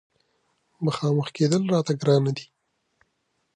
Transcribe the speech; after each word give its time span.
مخامخ 0.85 1.27
کېدل 1.37 1.61
راته 1.73 1.93
ګرانه 2.01 2.31
دي. 2.37 2.45